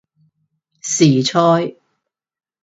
[0.81, 1.75] 時菜